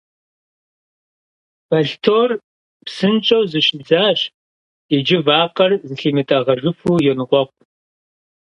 Бэлътор 1.69 2.29
псынщӀэу 2.85 3.43
зыщидзащ, 3.51 4.19
иджы 4.95 5.17
вакъэр 5.25 5.71
зылъимытӀэгъэжыфу 5.87 7.03
йоныкъуэкъу. 7.05 7.61